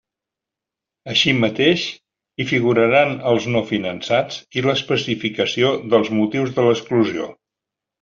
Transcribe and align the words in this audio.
Així 1.13 1.33
mateix, 1.41 1.83
hi 2.39 2.47
figuraran 2.53 3.15
els 3.35 3.47
no 3.57 3.63
finançats 3.75 4.43
i 4.59 4.67
l'especificació 4.71 5.75
dels 5.95 6.15
motius 6.21 6.61
de 6.61 6.71
l'exclusió. 6.71 7.35